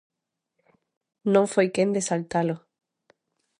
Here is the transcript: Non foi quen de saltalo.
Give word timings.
Non 1.33 1.45
foi 1.53 1.67
quen 1.75 1.89
de 1.95 2.01
saltalo. 2.09 2.55